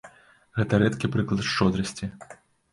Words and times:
Гэта 0.59 0.79
рэдкі 0.85 1.11
прыклад 1.17 1.45
шчодрасці. 1.53 2.13